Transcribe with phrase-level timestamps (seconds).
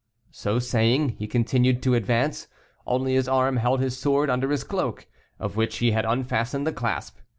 [0.31, 2.47] '"So saying, he continued to advance,
[2.87, 5.05] only his arm held his sword under his cloak,
[5.39, 7.19] of which he had unfastened the clasp.